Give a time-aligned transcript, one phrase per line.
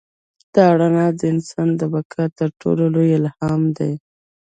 [0.55, 3.91] دا رڼا د انسان د بقا تر ټولو لوی الهام دی.